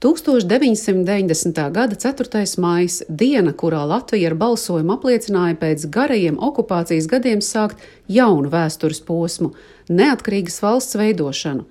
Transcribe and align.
1990. 0.00 1.70
gada 1.70 1.94
4. 1.94 2.60
maija- 2.60 2.88
diena, 3.08 3.52
kurā 3.52 3.88
Latvija 3.88 4.28
ar 4.28 4.34
balsojumu 4.34 4.92
apliecināja 4.92 5.56
pēc 5.56 5.86
garajiem 5.88 6.36
okupācijas 6.36 7.06
gadiem 7.08 7.40
sākt 7.40 7.76
jaunu 8.08 8.50
vēstures 8.50 9.00
posmu- 9.00 9.54
neatkarīgas 9.88 10.60
valsts 10.62 10.96
veidošanu. 10.96 11.64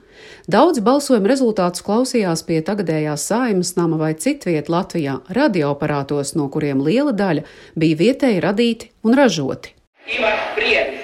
Daudz 0.47 0.79
balsojuma 0.79 1.27
rezultātus 1.27 1.83
klausījās 1.83 2.45
pie 2.45 2.61
tagadējās 2.61 3.27
saimas 3.29 3.75
nama 3.75 3.97
vai 3.97 4.13
citviet 4.13 4.69
Latvijā 4.69 5.21
radioaparātos, 5.29 6.35
no 6.35 6.49
kuriem 6.49 6.81
liela 6.81 7.13
daļa 7.13 7.43
bija 7.77 7.95
vietēji 7.95 8.41
radīti 8.41 8.89
un 9.03 9.13
ražoti. 9.13 9.69
Ivars 10.17 10.41
Priedis 10.55 10.99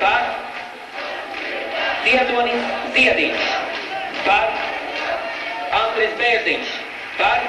par 0.00 0.22
Ziedonis 2.04 2.62
par 2.94 3.51
Andris 5.92 6.14
Bērziņš 6.16 6.68
par 7.18 7.42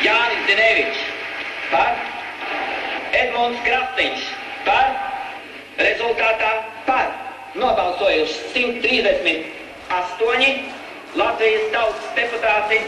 Jānis 0.00 0.46
Denevičs 0.48 1.02
par 1.68 1.92
Edmunds 3.18 3.60
Krasniņš 3.66 4.22
par 4.64 4.96
rezultātā 5.82 6.52
par 6.88 7.12
nobalsojuši 7.60 8.40
138 8.56 11.20
Latvijas 11.20 11.68
tautas 11.76 12.08
deputāti 12.16 12.80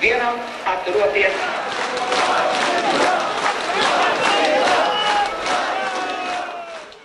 vienam 0.00 0.40
atturoties. 0.72 1.36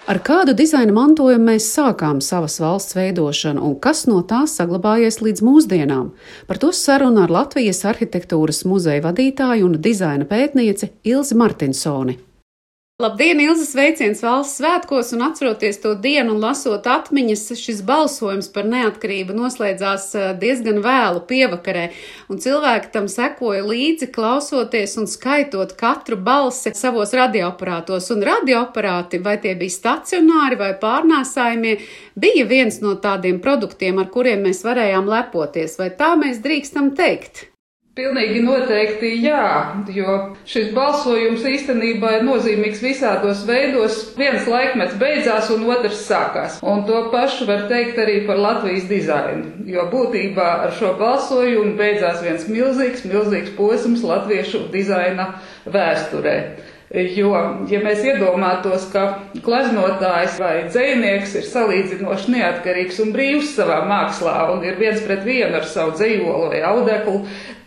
Ar 0.07 0.21
kādu 0.23 0.53
dizaina 0.55 0.93
mantojumu 0.95 1.49
mēs 1.49 1.66
sākām 1.75 2.21
savas 2.23 2.53
valsts 2.63 2.95
veidošanu 2.95 3.59
un 3.67 3.73
kas 3.84 4.05
no 4.07 4.21
tās 4.30 4.53
saglabājies 4.55 5.20
līdz 5.20 5.43
mūsdienām? 5.43 6.13
Par 6.47 6.61
to 6.61 6.70
sarunu 6.71 7.25
ar 7.25 7.33
Latvijas 7.35 7.83
arhitektūras 7.91 8.61
muzeja 8.71 9.03
vadītāju 9.03 9.67
un 9.67 9.75
dizaina 9.83 10.23
pētnieci 10.30 10.94
Ilzi 11.11 11.36
Martinsoni. 11.36 12.16
Labdien, 12.98 13.38
Ilzas 13.38 13.76
veiciens 13.78 14.23
valsts 14.26 14.56
svētkos 14.58 15.12
un 15.14 15.22
atceroties 15.28 15.78
to 15.84 15.92
dienu 16.02 16.31
un 16.34 16.40
lasot 16.42 16.88
atmiņas, 16.90 17.42
šis 17.62 17.84
balsojums 17.86 18.48
par 18.56 18.66
neatkarību 18.66 19.36
noslēdzās 19.38 20.06
eh, 20.17 20.23
diezgan 20.42 20.80
vēlu 20.81 21.20
pievakarē, 21.30 21.84
un 22.34 22.39
cilvēki 22.42 22.89
tam 22.95 23.06
sekoja 23.14 23.59
līdzi, 23.67 24.08
klausoties 24.16 24.98
un 24.98 25.06
skaitot 25.12 25.76
katru 25.78 26.17
balsi 26.17 26.73
savos 26.73 27.14
radioaparātos, 27.20 28.08
un 28.16 28.26
radioaparāti, 28.26 29.20
vai 29.28 29.36
tie 29.44 29.54
bija 29.59 29.76
stacionāri 29.76 30.58
vai 30.64 30.72
pārnēsājumie, 30.82 31.76
bija 32.17 32.48
viens 32.50 32.82
no 32.82 32.95
tādiem 33.06 33.38
produktiem, 33.45 34.02
ar 34.02 34.09
kuriem 34.09 34.42
mēs 34.50 34.64
varējām 34.66 35.14
lepoties, 35.14 35.78
vai 35.78 35.92
tā 36.02 36.16
mēs 36.17 36.42
drīkstam 36.42 36.95
teikt? 36.98 37.45
Pilnīgi 37.98 38.44
noteikti 38.45 39.09
jā, 39.23 39.45
jo 39.90 40.17
šis 40.45 40.67
balsojums 40.76 41.42
īstenībā 41.50 42.12
ir 42.20 42.28
nozīmīgs 42.28 42.84
visādos 42.86 43.42
veidos. 43.48 43.95
Viens 44.20 44.45
laikmets 44.45 45.00
beidzās 45.02 45.50
un 45.56 45.66
otrs 45.73 46.04
sākās. 46.06 46.59
Un 46.62 46.84
to 46.86 47.00
pašu 47.09 47.48
var 47.50 47.66
teikt 47.72 47.98
arī 48.04 48.20
par 48.30 48.38
Latvijas 48.44 48.86
dizainu, 48.92 49.50
jo 49.73 49.88
būtībā 49.89 50.48
ar 50.67 50.78
šo 50.78 50.94
balsojumu 51.02 51.73
beidzās 51.81 52.22
viens 52.22 52.45
milzīgs, 52.54 53.02
milzīgs 53.09 53.58
posms 53.58 54.06
latviešu 54.06 54.67
dizaina 54.78 55.32
vēsturē. 55.66 56.38
Jo, 56.88 57.33
ja 57.67 57.80
mēs 57.83 57.99
iedomātos, 58.07 58.85
ka 58.93 59.02
glaznotājs 59.43 60.38
vai 60.39 60.53
dzējnieks 60.69 61.33
ir 61.35 61.47
salīdzinoši 61.49 62.31
neatkarīgs 62.31 63.02
un 63.03 63.11
brīvs 63.11 63.49
savā 63.57 63.81
mākslā 63.89 64.35
un 64.53 64.63
ir 64.63 64.77
viens 64.80 65.02
pret 65.03 65.25
vienu 65.27 65.59
ar 65.59 65.67
savu 65.67 65.97
dzējolu 65.97 66.45
vai 66.53 66.61
audeklu, 66.69 67.17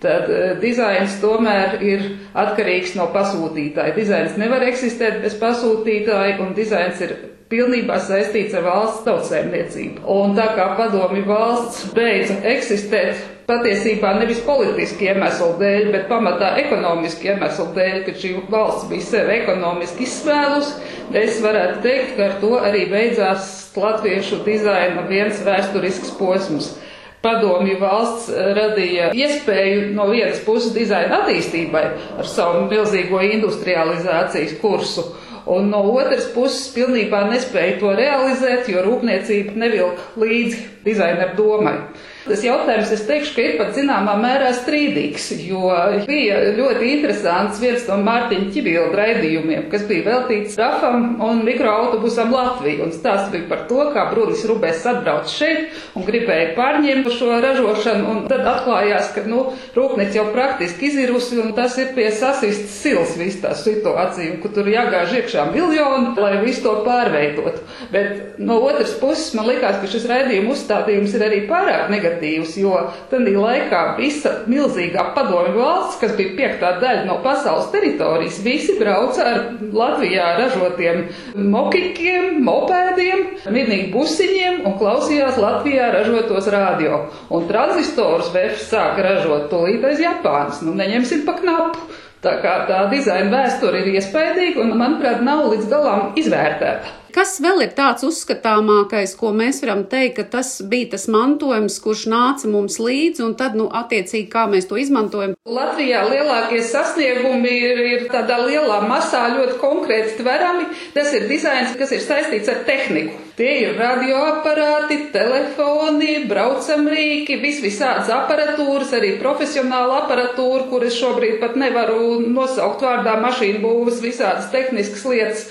tad 0.01 0.25
uh, 0.33 0.55
dizains 0.63 1.19
tomēr 1.21 1.77
ir 1.85 2.07
atkarīgs 2.33 2.95
no 2.97 3.11
pasūtītāja. 3.13 3.93
Dizains 3.99 4.41
nevar 4.41 4.65
eksistēt 4.71 5.21
bez 5.21 5.37
pasūtītāja 5.43 6.39
un 6.41 6.57
dizains 6.57 7.05
ir 7.05 7.13
pilnībā 7.53 7.99
saistīts 8.01 8.57
ar 8.57 8.65
valsts 8.65 9.05
tautsēmniecību. 9.05 10.07
Un 10.17 10.33
tā 10.39 10.49
kā 10.57 10.71
padomi 10.79 11.27
valsts 11.29 11.91
beidza 11.93 12.39
eksistēt 12.55 13.21
patiesībā 13.51 14.13
nevis 14.21 14.41
politiski 14.47 15.11
iemeslu 15.11 15.57
dēļ, 15.61 15.89
bet 15.95 16.07
pamatā 16.11 16.53
ekonomiski 16.63 17.33
iemeslu 17.33 17.67
dēļ, 17.77 17.97
ka 18.07 18.15
šī 18.23 18.35
valsts 18.53 18.87
bija 18.91 19.07
sevi 19.09 19.37
ekonomiski 19.41 20.07
izsmēlus, 20.07 20.75
es 21.21 21.41
varētu 21.43 21.83
teikt, 21.87 22.15
ka 22.17 22.29
ar 22.29 22.37
to 22.43 22.53
arī 22.61 22.85
beidzās 22.93 23.51
latviešu 23.77 24.45
dizaina 24.47 25.05
viens 25.09 25.43
vēsturisks 25.47 26.15
posms. 26.19 26.77
Padomju 27.21 27.75
valsts 27.83 28.31
radīja 28.57 29.11
iespēju 29.13 29.91
no 29.93 30.07
vienas 30.09 30.39
puses 30.47 30.73
dizaina 30.73 31.19
attīstībai 31.19 31.83
ar 32.23 32.29
savu 32.29 32.63
milzīgo 32.71 33.21
industrializācijas 33.27 34.55
kursu, 34.63 35.05
un 35.51 35.69
no 35.73 35.83
otras 35.93 36.31
puses 36.33 36.71
pilnībā 36.73 37.27
nespēja 37.29 37.77
to 37.83 37.93
realizēt, 37.99 38.71
jo 38.73 38.87
rūpniecība 38.87 39.53
nevilk 39.67 40.01
līdzi 40.23 40.65
dizaineru 40.87 41.37
domai. 41.37 41.77
Tas 42.21 42.43
jautājums, 42.45 42.91
es 42.93 43.07
teikšu, 43.09 43.33
ka 43.33 43.45
ir 43.45 43.55
pat 43.57 43.71
zināmā 43.73 44.13
mērā 44.21 44.51
strīdīgs, 44.53 45.31
jo 45.41 45.71
bija 46.05 46.41
ļoti 46.59 46.91
interesants 46.99 47.61
viens 47.63 47.87
no 47.89 47.97
Mārtiņa 48.05 48.51
Čibilda 48.53 48.99
raidījumiem, 48.99 49.63
kas 49.73 49.87
bija 49.89 50.05
veltīts 50.05 50.59
rafam 50.61 51.15
un 51.25 51.41
mikroautobusam 51.47 52.35
Latviju, 52.35 52.85
un 52.85 52.93
stāsts 52.93 53.31
bija 53.33 53.49
par 53.49 53.63
to, 53.71 53.87
kā 53.95 54.05
Brunis 54.11 54.45
Rubēs 54.49 54.85
atbrauc 54.91 55.33
šeit 55.33 55.79
un 55.97 56.05
gribēja 56.05 56.51
pārņemt 56.59 57.09
šo 57.17 57.39
ražošanu, 57.41 58.05
un 58.13 58.21
tad 58.29 58.45
atklājās, 58.53 59.15
ka, 59.17 59.25
nu, 59.31 59.47
rūpnīca 59.77 60.21
jau 60.21 60.27
praktiski 60.35 60.91
izirusi, 60.91 61.41
un 61.41 61.55
tas 61.57 61.79
ir 61.81 61.95
pie 61.97 62.11
sasistas 62.13 62.77
sils 62.83 63.17
viss 63.17 63.41
tā 63.41 63.55
situācija, 63.57 64.35
un 64.35 64.45
kur 64.45 64.53
tur 64.55 64.69
jāgāž 64.69 65.17
iekšā 65.23 65.49
miljoni, 65.55 66.13
lai 66.21 66.37
visu 66.45 66.67
to 66.69 66.77
pārveidotu. 66.85 67.65
Bet 67.97 68.39
no 68.45 68.61
otras 68.69 68.93
puses 69.01 69.33
man 69.39 69.49
likās, 69.49 69.81
ka 69.81 69.89
šis 69.89 70.07
raidījuma 70.11 70.53
uzstādījums 70.53 71.17
ir 71.17 71.27
arī 71.31 71.43
pārāk 71.49 71.89
negatīvs 71.89 72.10
negatīvs, 72.11 72.57
jo 72.61 72.75
tajā 73.11 73.41
laikā 73.41 73.81
visa 73.99 74.33
milzīgā 74.51 75.11
padomju 75.15 75.59
valsts, 75.59 75.99
kas 76.01 76.15
bija 76.19 76.35
piektā 76.37 76.73
daļa 76.83 77.07
no 77.07 77.19
pasaules 77.25 77.71
teritorijas, 77.73 78.41
visi 78.45 78.77
brauca 78.79 79.25
ar 79.25 79.41
Latvijā 79.61 80.37
ražotiem 80.41 81.07
mokikiem, 81.37 82.41
mopēdiem, 82.45 83.27
minīgi 83.51 83.91
busiņiem 83.95 84.63
un 84.67 84.79
klausījās 84.81 85.41
Latvijā 85.41 85.91
ražotos 85.95 86.51
radio. 86.53 87.07
Un 87.31 87.49
tranzistorus 87.51 88.33
VF 88.35 88.61
sāka 88.67 89.07
ražot 89.07 89.51
tūlīt 89.53 89.85
aiz 89.87 90.01
Japānas, 90.03 90.63
nu 90.67 90.75
neņemsim 90.79 91.27
pa 91.27 91.39
knapu. 91.41 91.91
Tā 92.21 92.35
kā 92.43 92.67
tā 92.69 92.83
dizaina 92.91 93.33
vēsture 93.33 93.81
ir 93.81 93.95
iespaidīga 93.97 94.61
un, 94.61 94.75
manuprāt, 94.77 95.23
nav 95.25 95.47
līdz 95.55 95.71
galam 95.71 96.11
izvērtēta. 96.21 97.00
Kas 97.15 97.39
vēl 97.43 97.65
ir 97.65 97.73
tāds 97.77 98.05
uzskatāmākais, 98.07 99.17
ko 99.19 99.33
mēs 99.37 99.61
varam 99.65 99.83
teikt, 99.91 100.17
ka 100.19 100.25
tas 100.37 100.53
bija 100.71 100.93
tas 100.95 101.07
mantojums, 101.11 101.79
kurš 101.83 102.05
nāca 102.13 102.51
mums 102.51 102.79
līdzi, 102.83 103.25
un 103.27 103.35
tad, 103.39 103.57
nu, 103.59 103.67
attiecīgi, 103.81 104.29
kā 104.31 104.47
mēs 104.51 104.69
to 104.71 104.79
izmantojam? 104.81 105.35
Latvijā 105.49 106.05
lielākie 106.11 106.61
sasniegumi 106.67 107.55
ir, 107.71 107.83
ir 107.95 108.07
tādā 108.13 108.39
lielā 108.45 108.83
masā 108.87 109.25
ļoti 109.35 109.59
konkrēti 109.63 110.21
tverami. 110.21 110.69
Tas 110.95 111.11
ir 111.17 111.27
dizains, 111.31 111.75
kas 111.79 111.95
ir 111.97 112.05
saistīts 112.05 112.53
ar 112.53 112.63
tehniku. 112.69 113.19
Tie 113.41 113.53
ir 113.63 113.79
radioaparāti, 113.81 114.99
telefoni, 115.15 116.27
braucamrīki, 116.29 117.39
vis 117.41 117.63
visādas 117.65 118.11
aparatūras, 118.13 118.93
arī 118.99 119.15
profesionāla 119.23 120.03
aparatūra, 120.03 120.67
kuras 120.69 120.99
šobrīd 121.01 121.41
pat 121.41 121.57
nevaru 121.59 122.21
nosaukt 122.27 122.85
vārdā 122.85 123.17
mašīnu 123.23 123.63
būvas, 123.65 124.03
visādas 124.05 124.51
tehniskas 124.53 125.07
lietas. 125.09 125.47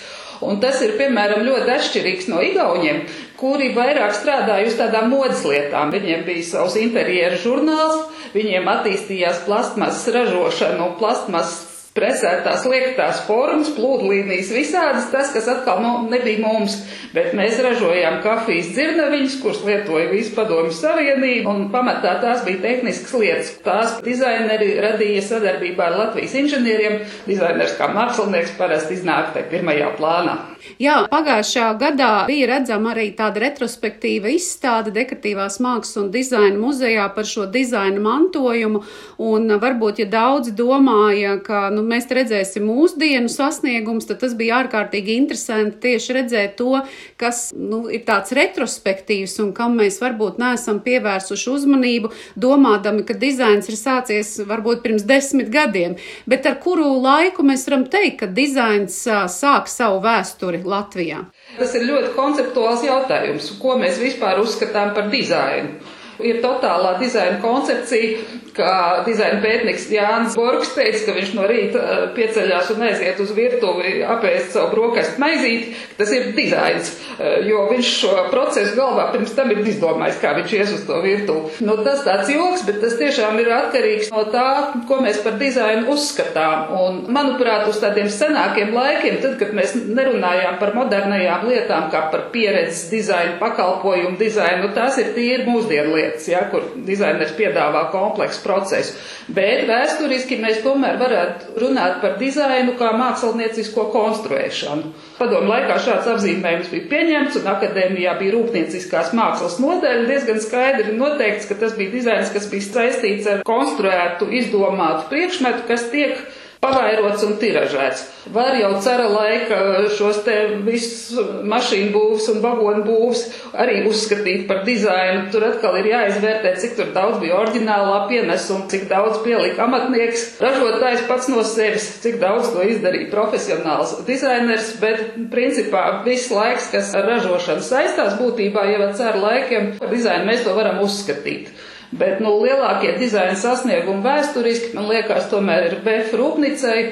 Un 0.45 0.61
tas 0.63 0.79
ir, 0.85 0.93
piemēram, 0.99 1.43
ļoti 1.43 1.73
atšķirīgs 1.73 2.29
no 2.31 2.39
igauņiem, 2.45 3.01
kuri 3.39 3.73
vairāk 3.75 4.13
strādāja 4.15 4.69
uz 4.69 4.77
tādām 4.79 5.09
modes 5.11 5.43
lietām. 5.47 5.91
Viņiem 5.91 6.23
bija 6.27 6.45
savs 6.47 6.77
interjeru 6.79 7.39
žurnāls, 7.43 8.05
viņiem 8.35 8.69
attīstījās 8.71 9.43
plastmasas 9.47 10.07
ražošana 10.15 10.85
un 10.85 10.95
plastmasas 11.01 11.68
presētās 11.95 12.65
liektās 12.69 13.23
formas, 13.27 13.71
plūdlīnijas 13.75 14.51
visādas, 14.53 15.09
tas, 15.13 15.31
kas 15.33 15.49
atkal 15.51 15.81
nu, 15.83 15.93
nebija 16.11 16.41
mums, 16.43 16.77
bet 17.15 17.33
mēs 17.37 17.59
ražojām 17.65 18.19
kafijas 18.25 18.71
dzirnaviņas, 18.75 19.37
kuras 19.43 19.63
lietoja 19.67 20.09
visu 20.11 20.35
padomju 20.37 20.75
savienību, 20.77 21.49
un 21.49 21.69
pamatā 21.73 22.15
tās 22.23 22.45
bija 22.47 22.61
tehniskas 22.67 23.15
lietas. 23.19 23.53
Tās 23.65 23.97
dizaineri 24.05 24.75
radīja 24.83 25.25
sadarbībā 25.31 25.89
ar 25.89 25.99
Latvijas 26.03 26.37
inženieriem. 26.43 27.01
Dizainers 27.27 27.75
kā 27.79 27.89
mākslinieks 27.93 28.55
parasti 28.59 28.99
iznāk 28.99 29.33
te 29.35 29.45
pirmajā 29.49 29.93
plānā. 29.97 30.37
Jā, 30.79 30.95
pagājušā 31.11 31.67
gadā 31.79 32.11
bija 32.29 32.47
redzama 32.53 32.93
arī 32.93 33.09
tāda 33.17 33.41
retrospektīva 33.43 34.31
izstāde 34.33 34.93
dekoratīvās 34.95 35.59
mākslas 35.63 35.99
un 36.01 36.09
dizaina 36.13 36.57
muzejā 36.59 37.07
par 37.15 37.27
šo 37.27 37.47
dizaina 37.51 38.01
mantojumu. 38.03 38.83
Un 39.19 39.51
varbūt, 39.59 40.01
ja 40.03 40.07
daudzi 40.09 40.53
domāja, 40.55 41.37
ka 41.43 41.67
nu, 41.73 41.83
mēs 41.87 42.09
redzēsim 42.13 42.65
mūsdienu 42.67 43.31
sasniegumus, 43.31 44.07
tad 44.09 44.21
tas 44.23 44.35
bija 44.39 44.61
ārkārtīgi 44.63 45.17
interesanti 45.19 45.81
tieši 45.87 46.17
redzēt 46.19 46.55
to, 46.59 46.81
kas 47.19 47.49
nu, 47.55 47.85
ir 47.91 48.05
tāds 48.07 48.33
retrospektīvs 48.35 49.37
un 49.43 49.53
kam 49.57 49.77
mēs 49.79 49.99
varbūt 50.03 50.39
neesam 50.41 50.81
pievērsuši 50.85 51.51
uzmanību, 51.55 52.13
domādami, 52.39 53.05
ka 53.07 53.17
dizains 53.19 53.69
ir 53.71 53.79
sācies 53.79 54.35
varbūt 54.47 54.83
pirms 54.85 55.07
desmit 55.07 55.51
gadiem. 55.53 55.97
Bet 56.29 56.47
ar 56.49 56.59
kuru 56.63 56.95
laiku 57.03 57.45
mēs 57.47 57.67
varam 57.67 57.85
teikt, 57.91 58.21
ka 58.23 58.31
dizains 58.31 59.01
sāk 59.05 59.69
savu 59.71 60.01
vēsturi 60.03 60.48
Latvijā? 60.73 61.19
Tas 61.59 61.75
ir 61.77 61.85
ļoti 61.89 62.09
konceptuāls 62.17 62.83
jautājums, 62.87 63.51
ko 63.61 63.77
mēs 63.81 63.99
vispār 64.01 64.41
uzskatām 64.43 64.93
par 64.97 65.09
dizainu. 65.13 65.77
Ir 66.19 66.41
totālā 66.43 66.97
dizaina 66.99 67.39
koncepcija, 67.43 68.39
kā 68.55 68.73
dizaina 69.05 69.39
pētnieks 69.43 69.87
Jānis 69.93 70.35
Borgs 70.35 70.73
teica, 70.75 71.05
ka 71.07 71.15
viņš 71.15 71.33
no 71.37 71.45
rīta 71.49 71.79
uh, 71.79 72.01
pieceļās 72.15 72.71
un 72.73 72.83
aiziet 72.89 73.21
uz 73.23 73.31
virtuvi 73.35 73.99
apēst 74.03 74.55
savu 74.55 74.73
brokastu 74.73 75.21
maizīti, 75.21 75.75
tas 75.99 76.11
ir 76.15 76.31
dizains, 76.35 76.91
uh, 77.15 77.39
jo 77.47 77.65
viņš 77.69 77.91
šo 78.01 78.15
procesu 78.33 78.75
galvā 78.77 79.09
pirms 79.13 79.35
tam 79.37 79.53
ir 79.53 79.61
izdomājis, 79.63 80.19
kā 80.21 80.33
viņš 80.37 80.55
ies 80.57 80.73
uz 80.75 80.83
to 80.89 80.99
virtuvi. 81.05 81.53
Nu, 81.65 81.77
tas 81.85 82.03
tāds 82.07 82.31
joks, 82.33 82.65
bet 82.67 82.81
tas 82.83 82.97
tiešām 82.99 83.39
ir 83.39 83.51
atkarīgs 83.55 84.11
no 84.13 84.25
tā, 84.33 84.49
ko 84.89 84.99
mēs 85.03 85.21
par 85.23 85.39
dizainu 85.39 85.93
uzskatām. 85.93 86.73
Un, 86.79 86.99
manuprāt, 87.15 87.67
uz 87.69 87.79
tādiem 87.81 88.09
senākiem 88.11 88.73
laikiem, 88.75 89.19
tad, 89.23 89.37
kad 89.39 89.53
mēs 89.55 89.75
nerunājām 89.87 90.59
par 90.61 90.75
modernajām 90.77 91.47
lietām, 91.49 91.89
kā 91.93 92.05
par 92.13 92.27
pieredzes 92.33 92.87
dizainu, 92.91 93.37
pakalpojumu 93.41 94.17
dizainu, 94.19 94.67
nu, 94.67 94.73
tās 94.75 94.99
ir 95.01 95.13
tīri 95.15 95.47
mūsdienu 95.47 95.95
lietas, 95.95 96.08
ja, 96.29 96.41
kur 96.51 96.65
dizainers 96.87 97.35
piedāvā 97.37 97.85
kompleksu 97.93 98.41
procesu. 98.43 98.95
Bet 99.29 99.65
vēsturiski 99.69 100.39
mēs 100.41 100.63
tomēr 100.65 100.97
varētu 101.01 101.59
runāt 101.61 101.99
par 102.03 102.17
dizainu 102.21 102.73
kā 102.79 102.91
māksliniecisko 102.97 103.87
konstruēšanu. 103.93 104.93
Padomu 105.19 105.51
laikā 105.51 105.77
šāds 105.85 106.09
apzīmējums 106.15 106.71
bija 106.73 106.89
pieņemts, 106.93 107.39
un 107.41 107.49
akadēmijā 107.53 108.15
bija 108.19 108.35
rūpnieciskās 108.37 109.13
mākslas 109.17 109.59
nodeļa. 109.61 110.07
Diezgan 110.09 110.43
skaidri 110.43 110.97
noteikts, 110.97 111.47
ka 111.49 111.59
tas 111.61 111.77
bija 111.77 111.93
dizains, 111.93 112.33
kas 112.33 112.49
bija 112.51 112.67
saistīts 112.67 113.29
ar 113.29 113.45
konstruētu, 113.47 114.29
izdomātu 114.41 115.09
priekšmetu, 115.13 115.65
kas 115.69 115.89
tiek 115.93 116.17
pavairots 116.59 117.23
un 117.23 117.37
tiražēts. 117.39 118.01
Var 118.35 118.57
jau 118.59 118.71
cara 118.83 119.05
laika 119.09 119.59
šos 119.95 120.21
te 120.25 120.35
visus 120.65 121.15
mašīnu 121.47 121.93
būvs 121.93 122.27
un 122.33 122.41
vagonu 122.43 122.83
būvs 122.83 123.21
arī 123.63 123.85
uzskatīt 123.89 124.43
par 124.49 124.65
dizainu. 124.67 125.29
Tur 125.31 125.45
atkal 125.47 125.77
ir 125.79 125.89
jāizvērtē, 125.93 126.53
cik 126.59 126.75
tur 126.77 126.91
daudz 126.95 127.21
bija 127.23 127.39
oriģinālā 127.39 128.01
pienesuma, 128.11 128.67
cik 128.71 128.89
daudz 128.91 129.21
pielika 129.23 129.63
amatnieks, 129.65 130.25
ražotājs 130.43 131.05
pats 131.07 131.31
no 131.31 131.45
sevis, 131.47 131.87
cik 132.03 132.19
daudz 132.21 132.51
to 132.53 132.67
izdarīja 132.67 133.09
profesionāls 133.13 133.95
dizainers, 134.09 134.73
bet 134.83 135.15
principā 135.31 135.85
viss 136.05 136.31
laiks, 136.33 136.69
kas 136.75 136.91
ar 136.97 137.07
ražošanu 137.15 137.63
saistās, 137.65 138.19
būtībā 138.19 138.67
jau 138.73 138.83
ar 138.89 138.95
cara 138.99 139.23
laikiem 139.23 139.73
par 139.79 139.95
dizainu 139.95 140.27
mēs 140.27 140.43
to 140.43 140.59
varam 140.59 140.83
uzskatīt. 140.83 141.53
Bet 141.89 142.19
nu, 142.21 142.35
lielākie 142.43 142.91
dizaina 142.99 143.33
sasniegumi 143.33 144.03
vēsturiski, 144.05 144.75
man 144.77 144.85
liekas, 144.91 145.25
tomēr 145.31 145.63
ir 145.71 145.79
VF 145.81 146.11
Rūpnicei, 146.19 146.83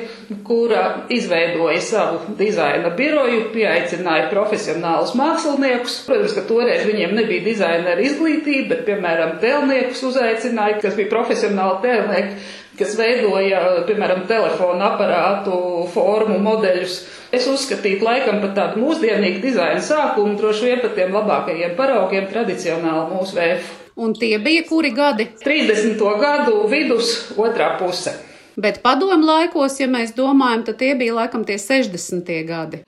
kura 0.48 1.04
izveidoja 1.14 1.84
savu 1.86 2.34
dizaina 2.40 2.90
biroju, 2.98 3.52
pieaicināja 3.54 4.32
profesionālus 4.32 5.14
māksliniekus. 5.20 6.00
Protams, 6.10 6.34
ka 6.34 6.48
toreiz 6.50 6.88
viņiem 6.90 7.14
nebija 7.20 7.46
dizainera 7.46 8.02
izglītība, 8.10 8.72
bet, 8.74 8.84
piemēram, 8.90 9.38
tēlniekus 9.44 10.02
uzaicināja, 10.10 10.82
kas 10.82 10.98
bija 10.98 11.14
profesionāli 11.14 11.78
tēlnieki, 11.86 12.52
kas 12.82 12.98
veidoja, 12.98 13.64
piemēram, 13.86 14.26
telefonu 14.30 14.82
aparātu 14.82 15.60
formu 15.94 16.42
modeļus. 16.42 17.04
Es 17.38 17.46
uzskatītu 17.46 18.02
laikam 18.02 18.42
par 18.42 18.58
tādu 18.58 18.82
mūsdienīgu 18.82 19.46
dizaina 19.46 19.84
sākumu, 19.94 20.40
droši 20.42 20.72
vien 20.72 20.82
pat 20.82 20.98
tiem 20.98 21.14
labākajiem 21.14 21.78
paraugiem 21.78 22.32
tradicionāli 22.34 23.12
mūsu 23.14 23.38
VF. 23.38 23.77
Un 23.98 24.14
tie 24.14 24.38
bija 24.38 24.62
kuri 24.70 24.92
gadi? 24.94 25.26
30. 25.42 25.98
gadu 26.22 26.68
vidus, 26.70 27.32
otrā 27.34 27.72
puse. 27.80 28.14
Bet 28.58 28.80
padomu 28.82 29.26
laikos, 29.26 29.76
ja 29.78 29.88
mēs 29.90 30.16
domājam, 30.18 30.64
tad 30.66 30.78
tie 30.78 30.92
bija 30.98 31.14
laikam 31.14 31.44
tie 31.46 31.60
60. 31.62 32.30
gadi. 32.46 32.80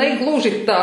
Negluži 0.00 0.52
tā, 0.68 0.82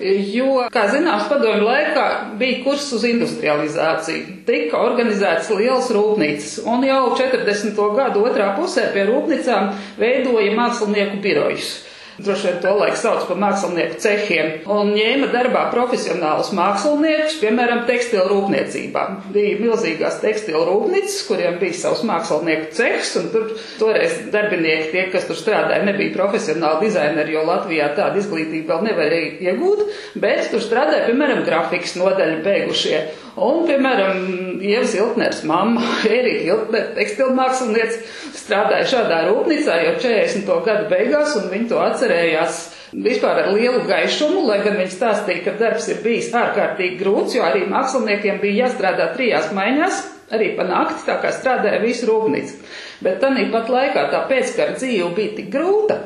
jo, 0.00 0.66
kā 0.72 0.86
zināms, 0.92 1.28
padomu 1.28 1.64
laikā 1.68 2.06
bija 2.40 2.62
kurs 2.64 2.90
uz 2.96 3.04
industrializāciju. 3.08 4.42
Tika 4.48 4.80
organizētas 4.84 5.48
lielas 5.52 5.88
rūpnīcas, 5.92 6.58
un 6.68 6.84
jau 6.88 7.00
40. 7.16 7.80
gadu 7.96 8.24
otrā 8.28 8.54
pusē 8.56 8.90
pie 8.96 9.04
rūpnīcām 9.08 9.72
veidoja 10.00 10.52
mākslinieku 10.60 11.20
birojus. 11.24 11.74
Droši 12.18 12.46
vien 12.46 12.58
to 12.62 12.72
laiku 12.78 12.98
sauc 13.00 13.24
par 13.26 13.38
mākslinieku 13.42 13.96
cehiem, 13.98 14.50
un 14.70 14.92
ņēma 14.94 15.32
darbā 15.32 15.64
profesionālus 15.72 16.52
māksliniekus, 16.54 17.40
piemēram, 17.40 17.80
tekstilu 17.88 18.28
rūpniecībā. 18.30 19.02
Bija 19.34 19.56
milzīgās 19.58 20.20
tekstilu 20.22 20.62
rūpnīcas, 20.68 21.16
kuriem 21.26 21.58
bija 21.58 21.74
savs 21.80 22.04
mākslinieku 22.06 22.70
cehs, 22.78 23.16
un 23.18 23.26
tur 23.34 23.50
toreiz 23.80 24.20
darbinieki, 24.30 24.92
tie, 24.92 25.04
kas 25.10 25.26
tur 25.26 25.40
strādāja, 25.40 25.82
nebija 25.88 26.14
profesionāli 26.14 26.86
dizaineri, 26.86 27.34
jo 27.34 27.42
Latvijā 27.48 27.90
tāda 27.98 28.22
izglītība 28.22 28.76
vēl 28.76 28.88
nevarēja 28.92 29.50
iegūt, 29.50 29.84
bet 30.22 30.52
tur 30.54 30.62
strādāja, 30.62 31.08
piemēram, 31.10 31.42
grafikas 31.48 31.98
nodaļu 31.98 32.44
beigušie. 32.46 33.02
Un, 33.34 33.64
piemēram, 33.66 34.18
Ieva 34.62 34.86
Siltners 34.86 35.40
mamma, 35.48 35.82
Erika 36.06 36.44
Hiltner, 36.44 36.92
tekstilmākslinieci, 36.94 37.98
strādāja 38.38 38.86
šādā 38.92 39.24
rūpnīcā 39.26 39.80
jau 39.88 39.96
40. 40.04 40.52
gadu 40.68 40.86
beigās, 40.92 41.34
un 41.40 41.50
viņi 41.50 41.66
to 41.72 41.80
atcerējās 41.82 42.60
vispār 42.94 43.42
ar 43.42 43.50
lielu 43.56 43.82
gaišumu, 43.88 44.44
lai 44.46 44.60
gan 44.62 44.78
viņi 44.78 44.94
stāstīja, 44.94 45.42
ka 45.48 45.56
darbs 45.58 45.90
ir 45.90 46.02
bijis 46.04 46.30
ārkārtīgi 46.30 47.00
grūts, 47.00 47.34
jo 47.34 47.42
arī 47.42 47.64
māksliniekiem 47.70 48.38
bija 48.42 48.68
jāstrādā 48.68 49.10
trijās 49.16 49.50
maiņās, 49.56 50.02
arī 50.34 50.52
pa 50.54 50.68
nakti, 50.68 51.02
tā 51.08 51.18
kā 51.22 51.34
strādāja 51.34 51.82
visu 51.82 52.06
rūpnīcu. 52.12 52.60
Bet 53.02 53.18
tanī 53.24 53.48
pat 53.50 53.66
laikā 53.72 54.06
tā 54.14 54.22
pēckara 54.30 54.78
dzīve 54.78 55.10
bija 55.18 55.34
tik 55.40 55.50
grūta, 55.50 55.98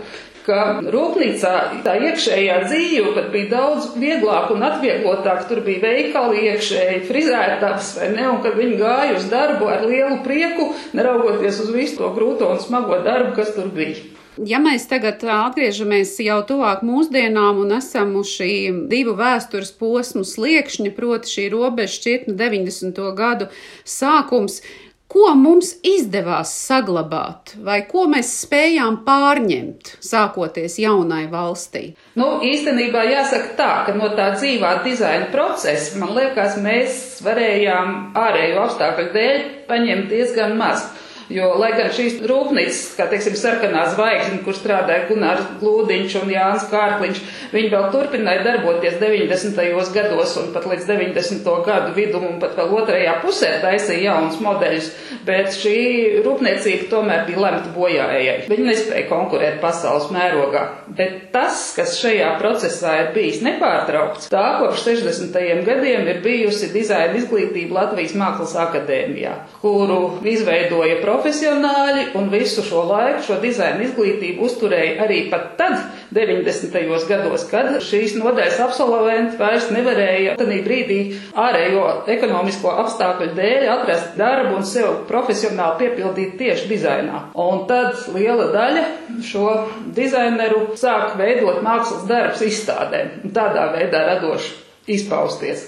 ka 0.48 0.60
rūpnīcā 0.88 1.54
tā 1.84 1.96
iekšējā 2.08 2.58
dzīve 2.66 3.14
pat 3.16 3.30
bija 3.34 3.50
daudz 3.52 3.92
vieglāk 4.00 4.52
un 4.54 4.64
atvieglotāk. 4.68 5.46
Tur 5.50 5.62
bija 5.66 5.84
veikali 5.84 6.46
iekšēji, 6.48 7.04
frizētavas 7.08 7.94
vai 8.00 8.12
ne, 8.16 8.28
un 8.32 8.42
kad 8.44 8.56
viņi 8.58 8.78
gāja 8.80 9.16
uz 9.18 9.28
darbu 9.32 9.68
ar 9.70 9.84
lielu 9.88 10.22
prieku, 10.24 10.72
neraugoties 10.96 11.64
uz 11.66 11.74
visu 11.74 12.00
to 12.00 12.12
grūto 12.16 12.48
un 12.54 12.62
smago 12.62 13.02
darbu, 13.04 13.36
kas 13.36 13.52
tur 13.56 13.68
bija. 13.74 14.00
Ja 14.46 14.60
mēs 14.62 14.84
tagad 14.86 15.24
atgriežamies 15.26 16.12
jau 16.22 16.36
tuvāk 16.46 16.84
mūsdienām 16.86 17.56
un 17.58 17.74
esam 17.74 18.12
uz 18.20 18.30
šī 18.36 18.50
divu 18.90 19.16
vēstures 19.18 19.72
posmu 19.80 20.22
sliekšņa, 20.22 20.92
proti 20.94 21.32
šī 21.32 21.46
robeža 21.50 21.96
šķietne 21.96 22.36
90. 22.38 23.00
gadu 23.18 23.48
sākums, 23.82 24.60
Ko 25.08 25.30
mums 25.40 25.70
izdevās 25.88 26.50
saglabāt, 26.66 27.54
vai 27.64 27.78
ko 27.88 28.02
mēs 28.12 28.28
spējām 28.42 28.98
pārņemt, 29.06 29.94
sākoties 30.04 30.76
jaunai 30.82 31.22
valstī? 31.32 31.94
Nu, 32.20 32.26
īstenībā 32.44 33.06
jāsaka 33.08 33.54
tā, 33.56 33.70
ka 33.86 33.94
no 33.96 34.10
tā 34.18 34.34
dzīvā 34.34 34.74
dizaina 34.84 35.30
procesa, 35.32 35.96
man 36.02 36.12
liekas, 36.18 36.58
mēs 36.60 36.98
varējām 37.24 38.18
ārēju 38.20 38.60
apstākļu 38.66 39.08
dēļ 39.16 39.40
paņemt 39.70 40.12
diezgan 40.12 40.52
maz. 40.60 40.84
Jo, 41.28 41.50
lai 41.60 41.74
gan 41.76 41.90
šīs 41.92 42.22
rūpnīcas, 42.24 42.94
kā 42.96 43.04
teiksim, 43.10 43.34
sarkanā 43.36 43.82
zvaigzne, 43.92 44.38
kur 44.46 44.56
strādāja 44.56 45.10
Gunārs 45.10 45.44
Glūdiņš 45.60 46.14
un 46.22 46.30
Jānis 46.32 46.64
Kārkliņš, 46.70 47.18
viņi 47.52 47.68
vēl 47.74 47.88
turpināja 47.92 48.46
darboties 48.46 48.96
90. 48.96 49.60
gados 49.92 50.32
un 50.40 50.48
pat 50.54 50.64
līdz 50.70 50.86
90. 50.88 51.50
gadu 51.66 51.92
vidum 51.96 52.24
un 52.30 52.38
pat 52.40 52.56
vēl 52.56 52.72
otrajā 52.80 53.18
pusē 53.20 53.50
taisīja 53.60 54.06
jaunas 54.06 54.38
modeļus, 54.40 54.88
bet 55.28 55.52
šī 55.52 55.82
rūpniecība 56.24 56.88
tomēr 56.94 57.26
bija 57.28 57.44
lemta 57.44 57.74
bojājai. 57.76 58.48
Viņi 58.48 58.68
nespēja 58.70 59.04
konkurēt 59.12 59.60
pasaules 59.60 60.08
mērogā. 60.14 60.64
Bet 60.96 61.28
tas, 61.36 61.60
kas 61.76 61.98
šajā 62.00 62.32
procesā 62.40 62.94
ir 63.02 63.12
bijis 63.12 63.42
nepārtraukts, 63.44 64.30
tā 64.32 64.46
kopš 64.62 64.86
60. 64.88 65.36
gadiem 65.68 66.08
ir 66.08 66.24
bijusi 66.24 66.72
dizaina 66.72 67.20
izglītība 67.20 67.82
Latvijas 67.82 68.16
Mākslas 68.16 68.56
akadēmijā, 68.64 69.36
kuru 69.60 70.00
izveidoja 70.24 70.96
profesori 71.04 71.17
profesionāļi 71.18 72.04
un 72.18 72.28
visu 72.30 72.62
šo 72.62 72.84
laiku 72.86 73.24
šo 73.26 73.38
dizaina 73.42 73.82
izglītību 73.84 74.44
uzturēja 74.46 75.02
arī 75.04 75.18
pat 75.32 75.56
tad, 75.58 75.80
90. 76.14 76.72
gados, 77.08 77.44
kad 77.50 77.74
šīs 77.84 78.14
nodaļas 78.16 78.60
absolventi 78.64 79.36
vairs 79.40 79.66
nevarēja 79.74 80.36
tādā 80.38 80.60
brīdī 80.64 81.00
ārējo 81.38 81.82
ekonomisko 82.14 82.72
apstākļu 82.84 83.32
dēļ 83.36 83.66
atrast 83.74 84.14
darbu 84.20 84.56
un 84.60 84.64
sev 84.68 85.02
profesionāli 85.10 85.82
piepildīt 85.82 86.38
tieši 86.40 86.70
dizainā. 86.70 87.24
Un 87.34 87.66
tad 87.68 87.98
liela 88.14 88.48
daļa 88.54 88.86
šo 89.26 89.50
dizaineru 89.98 90.78
sāk 90.78 91.18
veidot 91.18 91.60
mākslas 91.66 92.06
darbus 92.08 92.46
izstādēm 92.46 93.28
tādā 93.34 93.68
veidā 93.74 94.06
radoši 94.14 94.54
izpausties. 94.94 95.66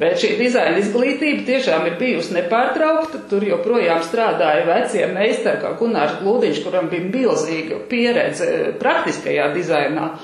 Bet 0.00 0.16
šī 0.22 0.36
dizaina 0.38 0.78
izglītība 0.80 1.42
tiešām 1.44 1.84
ir 1.90 1.98
bijusi 2.00 2.32
nepārtraukta. 2.38 3.26
Tur 3.28 3.44
joprojām 3.44 4.00
strādāja 4.06 4.64
vecie 4.64 5.04
meistari, 5.12 5.60
kā 5.60 5.74
Gunārs 5.80 6.20
Glūdiņš, 6.22 6.60
kuram 6.64 6.88
bija 6.92 7.08
milzīga 7.10 7.82
pieredze 7.90 8.48
praktiskajā 8.80 9.50
dizainā. 9.52 10.14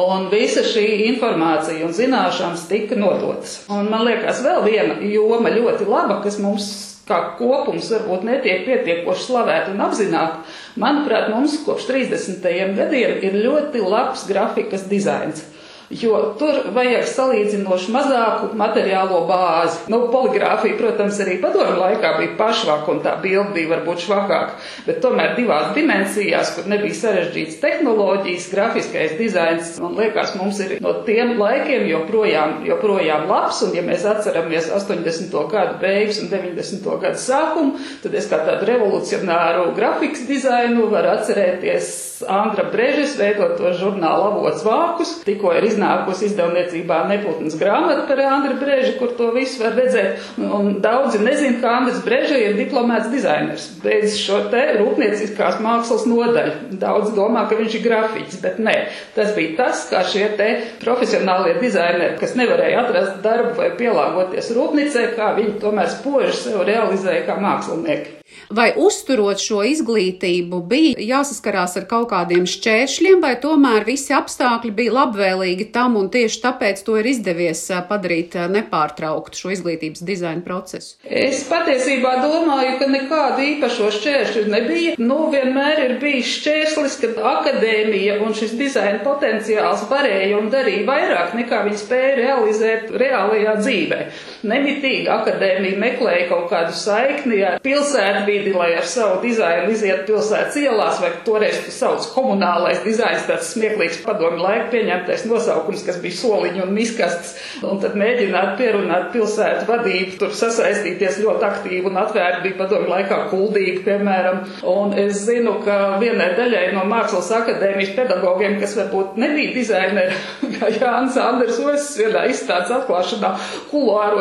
Un 0.00 0.28
visa 0.30 0.62
šī 0.64 0.86
informācija 1.10 1.84
un 1.84 1.92
zināšanas 1.92 2.64
tika 2.70 2.96
nodotas. 2.96 3.58
Un 3.68 3.90
man 3.92 4.06
liekas, 4.06 4.40
vēl 4.46 4.62
viena 4.64 4.96
joma 5.04 5.52
ļoti 5.52 5.88
laba, 5.90 6.20
kas 6.24 6.38
mums 6.40 6.70
kā 7.10 7.20
kopums 7.36 7.90
varbūt 7.90 8.24
netiek 8.24 8.62
pietiekoši 8.68 9.26
slavēta 9.26 9.74
un 9.74 9.82
apzināta. 9.84 10.44
Manuprāt, 10.80 11.28
mums 11.34 11.58
kopš 11.66 11.90
30. 11.90 12.46
gadiem 12.78 13.18
ir 13.26 13.40
ļoti 13.44 13.82
labs 13.84 14.28
grafikas 14.30 14.86
dizains 14.88 15.42
jo 15.90 16.18
tur 16.38 16.60
vajag 16.74 17.06
salīdzinoši 17.10 17.92
mazāku 17.94 18.50
materiālo 18.58 19.24
bāzi. 19.26 19.88
Nu, 19.90 20.04
poligrāfija, 20.12 20.76
protams, 20.78 21.18
arī 21.22 21.38
padomu 21.42 21.80
laikā 21.80 22.12
bija 22.18 22.36
pašvāka 22.38 22.92
un 22.94 23.00
tā 23.04 23.16
bilde 23.22 23.50
bija 23.56 23.72
varbūt 23.72 24.04
švakāka, 24.04 24.58
bet 24.86 25.00
tomēr 25.02 25.34
divās 25.38 25.72
dimensijās, 25.74 26.52
kur 26.54 26.68
nebija 26.70 26.98
sarežģīts 27.00 27.58
tehnoloģijas, 27.62 28.48
grafiskais 28.54 29.16
dizains, 29.18 29.72
man 29.82 29.98
liekas, 29.98 30.36
mums 30.38 30.60
ir 30.62 30.76
no 30.84 30.94
tiem 31.06 31.34
laikiem 31.40 31.88
joprojām, 31.90 32.60
joprojām 32.68 33.26
labs, 33.30 33.64
un 33.66 33.74
ja 33.74 33.82
mēs 33.86 34.06
atceramies 34.08 34.70
80. 34.76 35.34
gadu 35.50 35.80
beigas 35.82 36.22
un 36.22 36.30
90. 36.30 36.86
gadu 37.02 37.24
sākumu, 37.24 37.82
tad 38.04 38.14
es 38.14 38.30
kā 38.30 38.42
tādu 38.46 38.70
revolucionāru 38.70 39.72
grafikas 39.74 40.22
dizainu 40.30 40.86
varu 40.92 41.16
atcerēties 41.16 42.09
Andra 42.28 42.66
Brežes 42.72 43.14
veidoto 43.18 43.72
žurnālu 43.76 44.26
avots 44.30 44.64
vākus, 44.66 45.12
tikko 45.24 45.52
ir 45.56 45.66
iznākusi 45.70 46.26
izdevniecībā 46.28 47.00
neputnas 47.10 47.56
grāmata 47.60 48.04
par 48.08 48.20
Andra 48.26 48.56
Brežu, 48.60 48.96
kur 48.98 49.14
to 49.18 49.30
visu 49.34 49.62
var 49.62 49.76
redzēt, 49.78 50.20
un 50.40 50.76
daudzi 50.84 51.22
nezin, 51.22 51.58
ka 51.62 51.76
Andris 51.78 52.02
Breža 52.04 52.38
ir 52.40 52.58
diplomēts 52.58 53.10
dizainers, 53.12 53.66
beidz 53.84 54.18
šo 54.20 54.42
te 54.52 54.62
rūpnieciskās 54.78 55.60
mākslas 55.64 56.06
nodaļu. 56.10 56.76
Daudz 56.80 57.14
domā, 57.16 57.46
ka 57.48 57.58
viņš 57.60 57.78
ir 57.78 57.84
grafiķis, 57.88 58.40
bet 58.44 58.60
nē, 58.62 58.76
tas 59.16 59.34
bija 59.36 59.56
tas, 59.62 59.86
kā 59.90 60.04
šie 60.06 60.28
te 60.40 60.50
profesionālie 60.84 61.56
dizaineri, 61.62 62.16
kas 62.20 62.36
nevarēja 62.38 62.84
atrast 62.84 63.20
darbu 63.24 63.56
vai 63.60 63.72
pielāgoties 63.80 64.52
rūpnicē, 64.56 65.10
kā 65.16 65.34
viņi 65.40 65.60
tomēr 65.62 65.92
spoži 65.92 66.36
sev 66.44 66.64
realizēja 66.68 67.26
kā 67.28 67.40
mākslinieki. 67.40 68.19
Vai 68.50 68.72
uzturot 68.82 69.38
šo 69.38 69.60
izglītību 69.68 70.58
bija 70.66 71.04
jāsaskarās 71.06 71.76
ar 71.78 71.84
kaut 71.90 72.08
kādiem 72.10 72.48
šķēršļiem, 72.50 73.20
vai 73.22 73.36
tomēr 73.42 73.86
visi 73.86 74.14
apstākļi 74.16 74.72
bija 74.74 74.94
labvēlīgi 74.96 75.68
tam 75.74 75.94
un 76.00 76.08
tieši 76.10 76.40
tāpēc 76.42 76.82
to 76.86 76.96
ir 76.98 77.06
izdevies 77.12 77.62
padarīt 77.88 78.34
nepārtrauktu 78.50 79.38
šo 79.38 79.52
izglītības 79.54 80.02
dizaina 80.06 80.42
procesu? 80.46 80.96
Es 81.06 81.44
patiesībā 81.50 82.16
domāju, 82.24 82.74
ka 82.80 82.90
nekādu 82.90 83.46
īpašo 83.52 83.92
šķēršļu 83.98 84.44
nebija. 84.50 84.96
Nu, 84.98 85.20
vienmēr 85.30 85.84
ir 85.86 85.96
bijis 86.02 86.34
šķērslis, 86.40 86.98
ka 87.04 87.30
akadēmija 87.36 88.18
un 88.24 88.34
šis 88.34 88.56
dizaina 88.58 88.98
potenciāls 89.06 89.86
varēja 89.90 90.40
un 90.40 90.50
darīja 90.50 90.88
vairāk 90.90 91.38
nekā 91.38 91.62
viņi 91.68 91.80
spēja 91.84 92.12
realizēt 92.18 92.90
reālajā 92.98 93.56
dzīvē. 93.62 94.02
Nemitīgi 94.40 95.08
akadēmija 95.12 95.76
meklēja 95.80 96.28
kaut 96.30 96.46
kādu 96.48 96.72
saikni 96.76 97.42
ar 97.44 97.58
pilsētu 97.60 98.22
vidi, 98.24 98.54
lai 98.56 98.70
ar 98.78 98.86
savu 98.88 99.18
dizainu 99.24 99.68
iziet 99.74 100.06
pilsētas 100.08 100.56
ielās, 100.62 101.00
vai 101.02 101.10
toreiz 101.26 101.58
sauc 101.74 102.06
komunālais 102.14 102.80
dizains, 102.86 103.26
tāds 103.28 103.50
smieklīgs 103.54 104.00
padomi 104.04 104.40
laika 104.40 104.70
pieņemtais 104.72 105.26
nosaukums, 105.28 105.84
kas 105.84 106.00
bija 106.00 106.16
soliņi 106.22 106.64
un 106.64 106.72
miskastes, 106.76 107.34
un 107.66 107.82
tad 107.82 107.98
mēģināt 108.00 108.54
pierunāt 108.60 109.10
pilsētu 109.12 109.66
vadību, 109.68 110.16
tur 110.22 110.32
sasaistīties 110.36 111.20
ļoti 111.20 111.46
aktīvi 111.50 111.90
un 111.90 112.00
atvērti 112.00 112.44
bija 112.46 112.58
padomi 112.62 112.88
laikā 112.94 113.20
kuldīgi, 113.34 113.84
piemēram. 113.84 114.40
Un 114.70 114.96
es 115.00 115.20
zinu, 115.26 115.58
ka 115.66 115.98
vienai 116.00 116.30
daļai 116.38 116.64
no 116.78 116.86
Mākslas 116.88 117.28
akadēmijas 117.42 117.92
pedagogiem, 117.98 118.56
kas 118.62 118.76
varbūt 118.78 119.20
nebija 119.20 119.52
dizaineri, 119.58 120.16
kā 120.56 120.72
Jānis 120.78 121.20
Anders 121.20 121.60
Osis 121.60 121.92
vienā 122.00 122.24
izstādes 122.32 122.72
atklāšanā 122.80 123.34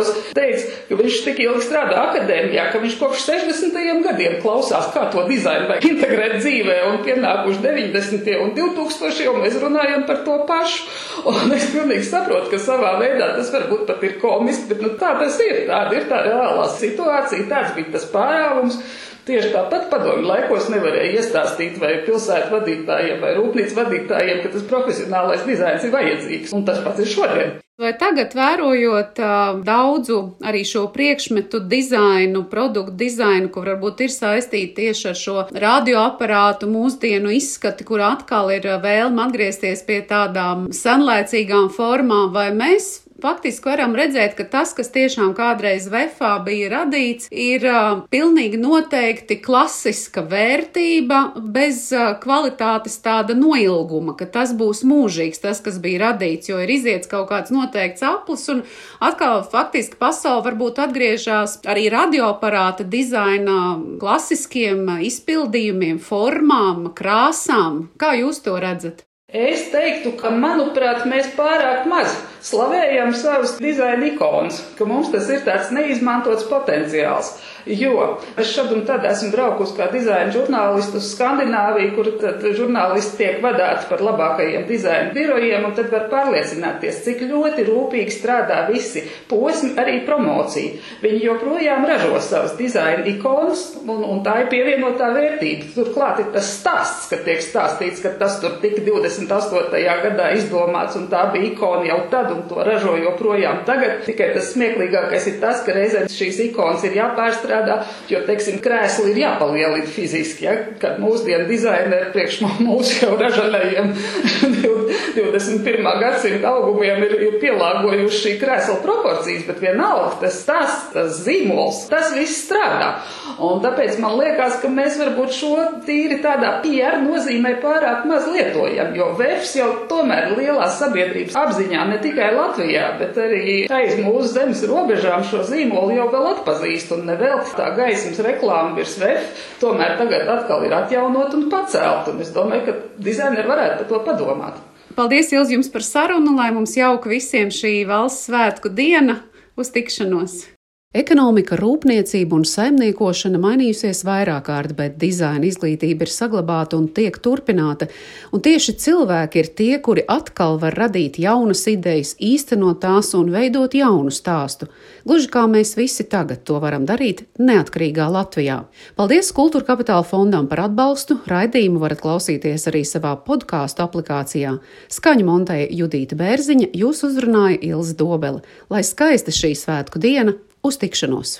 kuluāros, 0.09 0.33
teica, 0.35 0.77
ka 0.89 0.97
viņš 0.99 1.17
tik 1.25 1.41
ilgi 1.43 1.65
strādā 1.65 1.97
akadēmijā, 2.09 2.65
ka 2.73 2.81
viņš 2.83 2.95
kopš 2.99 3.25
60 3.27 4.03
gadiem 4.05 4.37
klausās, 4.43 4.89
kā 4.93 5.07
to 5.13 5.25
dizainu 5.29 5.69
vajag 5.69 5.87
integrēt 5.89 6.37
dzīvē, 6.39 6.77
un 6.89 7.01
pienākuši 7.05 7.63
90. 7.65 8.31
un 8.43 8.53
2000. 8.57 9.27
un 9.33 9.43
mēs 9.43 9.59
runājam 9.61 10.05
par 10.07 10.23
to 10.25 10.37
pašu. 10.49 10.87
Un 11.29 11.53
es 11.55 11.69
pilnīgi 11.73 12.07
saprotu, 12.07 12.49
ka 12.53 12.61
savā 12.61 12.95
veidā 13.01 13.33
tas 13.35 13.51
varbūt 13.53 13.85
pat 13.89 14.03
ir 14.07 14.17
komiski, 14.21 14.71
bet 14.73 14.81
nu, 14.85 14.95
tā 14.99 15.15
tas 15.19 15.39
ir. 15.43 15.65
Tāda 15.69 15.95
ir 15.97 16.09
tā 16.09 16.23
reālā 16.25 16.65
situācija, 16.79 17.49
tāds 17.51 17.75
bija 17.77 17.95
tas 17.97 18.09
pārāvums. 18.13 18.81
Tieši 19.29 19.51
tāpat 19.53 19.91
padomju 19.91 20.25
laikos 20.25 20.71
nevarēja 20.73 21.19
iestāstīt 21.19 21.75
vai 21.77 21.99
pilsētu 22.07 22.49
vadītājiem 22.55 23.21
vai 23.21 23.35
rūpnīcu 23.37 23.77
vadītājiem, 23.77 24.41
ka 24.41 24.53
tas 24.55 24.65
profesionālais 24.71 25.45
dizains 25.45 25.85
ir 25.85 25.93
vajadzīgs. 25.93 26.55
Un 26.57 26.65
tas 26.65 26.81
pats 26.81 27.03
ir 27.03 27.11
šodien. 27.11 27.59
Vai 27.79 27.93
tagad, 27.95 28.33
vērojot 28.35 29.19
uh, 29.23 29.59
daudzu 29.63 30.17
arī 30.43 30.65
šo 30.67 30.81
priekšmetu 30.91 31.61
dizainu, 31.71 32.41
produktu 32.51 32.91
dizainu, 32.99 33.47
kur 33.53 33.69
varbūt 33.71 34.03
ir 34.03 34.11
saistīti 34.11 34.73
tieši 34.81 35.05
ar 35.07 35.15
šo 35.15 35.35
radioaparātu 35.63 36.67
mūsdienu 36.67 37.31
izskati, 37.37 37.87
kur 37.87 38.03
atkal 38.03 38.51
ir 38.51 38.67
vēlme 38.83 39.23
atgriezties 39.29 39.85
pie 39.87 40.01
tādām 40.09 40.67
senlaicīgām 40.75 41.71
formām, 41.71 42.33
vai 42.35 42.49
mēs 42.51 42.97
faktiski 43.21 43.69
varam 43.69 43.95
redzēt, 43.97 44.35
ka 44.37 44.45
tas, 44.49 44.73
kas 44.77 44.91
tiešām 44.93 45.33
kādreiz 45.37 45.89
vefā 45.91 46.35
bija 46.45 46.69
radīts, 46.73 47.29
ir 47.31 47.65
uh, 47.69 48.03
pilnīgi 48.11 48.59
noteikti 48.61 49.39
klasiska 49.43 50.23
vērtība 50.29 51.21
bez 51.39 51.87
uh, 51.95 52.13
kvalitātes 52.21 52.99
tāda 53.03 53.35
noilguma, 53.37 54.15
ka 54.19 54.29
tas 54.29 54.53
būs 54.57 54.83
mūžīgs, 54.87 55.41
tas, 55.43 55.63
kas 55.65 55.81
bija 55.83 56.05
radīts, 56.07 56.51
jo 56.51 56.61
ir 56.63 56.71
iziets 56.73 57.09
kaut 57.11 57.29
kāds 57.31 57.53
noteikts 57.53 58.05
aplis 58.05 58.47
un 58.53 58.63
atkal 59.03 59.43
faktiski 59.49 59.99
pasauli 59.99 60.45
varbūt 60.49 60.81
atgriežas 60.85 61.59
arī 61.69 61.89
radioaparāta 61.93 62.87
dizaina 62.87 63.59
klasiskiem 63.99 64.87
izpildījumiem, 65.09 65.99
formām, 66.03 66.89
krāsām. 66.95 67.87
Kā 67.99 68.15
jūs 68.19 68.43
to 68.45 68.57
redzat? 68.61 69.08
Es 69.29 69.67
teiktu, 69.69 70.15
ka, 70.17 70.31
manuprāt, 70.33 71.03
mēs 71.05 71.27
pārāk 71.37 71.83
maz 71.85 72.15
slavējam 72.41 73.11
savus 73.13 73.51
dizaina 73.61 74.07
ikonas, 74.07 74.57
ka 74.73 74.87
mums 74.89 75.11
tas 75.13 75.29
ir 75.29 75.43
tāds 75.45 75.69
neizmantots 75.75 76.47
potenciāls. 76.49 77.35
Jo 77.69 78.17
es 78.39 78.49
šad 78.49 78.71
un 78.73 78.81
tad 78.87 79.03
esmu 79.05 79.29
braukusi 79.33 79.75
kā 79.77 79.89
dizaina 79.93 80.31
žurnālists 80.33 80.95
uz 80.97 81.09
Skandināviju, 81.13 81.91
kur 81.93 82.07
tad 82.21 82.41
žurnālisti 82.57 83.19
tiek 83.19 83.43
vadāti 83.43 83.85
par 83.91 84.01
labākajiem 84.01 84.65
dizaina 84.69 85.13
birojiem, 85.13 85.67
un 85.67 85.75
tad 85.77 85.91
var 85.93 86.07
pārliecināties, 86.09 87.03
cik 87.05 87.21
ļoti 87.29 87.65
rūpīgi 87.67 88.15
strādā 88.15 88.63
visi 88.71 89.03
posmi, 89.29 89.75
arī 89.77 89.99
promocija. 90.07 90.79
Viņi 91.03 91.21
joprojām 91.27 91.85
ražo 91.89 92.17
savus 92.25 92.55
dizaina 92.57 93.05
ikonas, 93.11 93.67
un, 93.85 94.01
un 94.01 94.23
tā 94.25 94.39
ir 94.43 94.49
pievienotā 94.53 95.11
vērtība. 95.13 95.69
Turklāt 95.77 96.23
ir 96.23 96.33
tas 96.33 96.49
stāsts, 96.55 97.05
ka 97.11 97.21
tiek 97.27 97.43
stāstīts, 97.45 98.01
ka 98.01 98.15
tas 98.17 98.39
tur 98.41 98.57
tika 98.63 98.81
28. 98.87 99.85
gadā 100.07 100.31
izdomāts, 100.39 100.97
un 100.97 101.05
tā 101.13 101.27
bija 101.35 101.51
ikona 101.51 101.85
jau 101.91 102.01
tad, 102.09 102.33
un 102.33 102.43
to 102.49 102.65
ražo 102.65 102.97
joprojām 102.97 103.61
tagad. 103.69 104.01
Tikai 104.09 104.33
tas 104.33 104.49
smieklīgākais 104.55 105.29
ir 105.29 105.39
tas, 105.43 105.61
ka 105.65 105.77
reizēm 105.77 106.09
šīs 106.09 106.41
ikonas 106.49 106.85
ir 106.87 106.97
jāpārstrādā 106.97 107.58
jāstrādā, 107.59 107.85
jo, 108.09 108.21
teiksim, 108.27 108.59
krēsli 108.63 109.13
ir 109.13 109.21
jāpalielina 109.23 109.87
fiziski, 109.89 110.45
ja, 110.45 110.55
kad 110.81 110.99
mūsdienu 111.01 111.47
dizaineri 111.49 112.11
priekš 112.13 112.41
mūsu 112.59 113.03
jau 113.03 113.17
ražanajiem 113.19 113.93
21. 115.15 115.87
gadsimta 116.01 116.53
augumiem 116.53 117.03
ir, 117.05 117.15
ir 117.27 117.37
pielāgojuši 117.41 118.19
šī 118.23 118.33
krēsla 118.41 118.77
proporcijas, 118.83 119.45
bet 119.47 119.61
vienalga 119.63 120.15
tas 120.23 120.39
tas, 120.47 120.75
tas 120.93 121.21
zīmols, 121.25 121.85
tas 121.91 122.13
viss 122.15 122.43
strādā. 122.45 122.91
Un 123.39 123.61
tāpēc 123.63 123.99
man 124.03 124.17
liekas, 124.19 124.59
ka 124.61 124.71
mēs 124.73 124.97
varbūt 124.99 125.35
šo 125.35 125.53
tīri 125.87 126.19
tādā 126.23 126.55
PR 126.63 126.99
nozīmē 127.03 127.55
pārāk 127.63 128.05
maz 128.09 128.27
lietojam, 128.31 128.93
jo 128.97 129.11
vefs 129.19 129.55
jau 129.59 129.69
tomēr 129.91 130.33
lielā 130.37 130.67
sabiedrības 130.75 131.37
apziņā 131.39 131.85
ne 131.91 131.99
tikai 132.03 132.31
Latvijā, 132.35 132.91
bet 132.99 133.19
arī 133.19 133.59
aiz 133.79 133.95
mūsu 134.01 134.33
zemes 134.35 134.63
robežām 134.69 135.25
šo 135.27 135.43
zīmolu 135.47 135.97
jau 135.97 136.09
vēl 136.13 136.31
atpazīst 136.35 136.95
un 136.95 137.05
nevēl 137.09 137.43
tā 137.57 137.71
gaismas 137.77 138.19
reklāma 138.25 138.75
virs 138.77 138.97
vef, 139.01 139.45
tomēr 139.61 139.97
tagad 139.99 140.27
atkal 140.37 140.65
ir 140.67 140.75
atjaunot 140.81 141.37
un 141.37 141.47
pacelt, 141.51 142.11
un 142.11 142.25
es 142.25 142.33
domāju, 142.35 142.67
ka 142.67 143.05
dizaineri 143.09 143.49
varētu 143.49 143.79
par 143.79 143.89
to 143.93 144.03
padomāt. 144.09 144.68
Paldies, 144.99 145.29
Ilz, 145.31 145.47
jums 145.53 145.69
par 145.71 145.79
sarunu, 145.79 146.33
lai 146.35 146.49
mums 146.51 146.73
jauka 146.75 147.07
visiem 147.07 147.47
šī 147.55 147.85
valsts 147.87 148.27
svētku 148.27 148.67
diena 148.67 149.21
uz 149.55 149.71
tikšanos! 149.71 150.41
Ekonomika, 150.89 151.53
rūpniecība 151.53 152.33
un 152.33 152.47
saimniekošana 152.49 153.37
mainījusies 153.37 153.99
vairāk 154.07 154.47
kārt, 154.47 154.71
bet 154.73 154.95
dizaina 154.97 155.45
izglītība 155.45 156.07
ir 156.07 156.09
saglabāta 156.09 156.79
un 156.81 156.87
tiek 156.89 157.19
turpināta. 157.21 157.85
Un 158.33 158.41
tieši 158.41 158.73
cilvēki 158.81 159.37
ir 159.37 159.51
tie, 159.59 159.75
kuri 159.85 160.01
atkal 160.09 160.57
var 160.57 160.73
radīt 160.73 161.19
jaunas 161.21 161.61
idejas, 161.69 162.15
īstenot 162.17 162.81
tās 162.81 163.13
un 163.13 163.29
veidot 163.29 163.77
jaunu 163.77 164.09
stāstu. 164.09 164.71
Gluži 165.05 165.29
kā 165.29 165.45
mēs 165.45 165.75
visi 165.77 166.07
tagad 166.09 166.41
to 166.49 166.57
varam 166.57 166.89
darīt 166.89 167.27
neatkarīgā 167.37 168.09
Latvijā. 168.09 168.63
Paldies 168.97 169.29
Kultūra 169.29 169.69
Kapitāla 169.69 170.09
fondam 170.09 170.49
par 170.49 170.65
atbalstu. 170.65 171.21
Raidījumu 171.29 171.85
varat 171.85 172.01
klausīties 172.01 172.65
arī 172.73 172.81
savā 172.81 173.13
podkāstu 173.29 173.85
aplikācijā. 173.85 174.57
Skaņu 174.89 175.29
montēja 175.29 175.69
Judīta 175.83 176.17
Bērziņa, 176.17 176.73
jūs 176.73 177.05
uzrunāja 177.05 177.61
Ilza 177.75 177.93
Dobele. 178.01 178.41
Lai 178.73 178.81
skaista 178.81 179.29
šī 179.29 179.53
svētku 179.53 180.01
diena! 180.01 180.39
Uz 180.63 180.77
tikšanos! 180.77 181.39